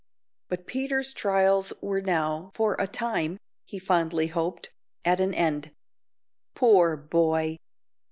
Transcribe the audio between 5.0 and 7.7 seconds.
at an end. Poor boy!